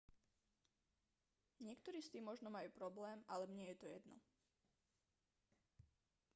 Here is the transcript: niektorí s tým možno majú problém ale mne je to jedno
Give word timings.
niektorí 1.65 1.99
s 2.03 2.09
tým 2.13 2.23
možno 2.29 2.47
majú 2.55 2.69
problém 2.81 3.17
ale 3.33 3.43
mne 3.51 3.63
je 3.69 3.75
to 3.77 3.85
jedno 3.85 4.17